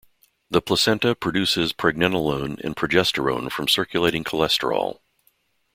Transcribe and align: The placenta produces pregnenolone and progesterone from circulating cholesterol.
The 0.49 0.63
placenta 0.63 1.13
produces 1.13 1.73
pregnenolone 1.73 2.59
and 2.63 2.75
progesterone 2.75 3.51
from 3.51 3.67
circulating 3.67 4.23
cholesterol. 4.23 4.97